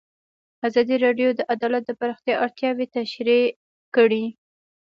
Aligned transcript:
ازادي 0.67 0.95
راډیو 1.05 1.29
د 1.35 1.39
عدالت 1.53 1.83
د 1.87 1.91
پراختیا 1.99 2.35
اړتیاوې 2.45 2.85
تشریح 2.97 3.43
کړي. 3.95 4.23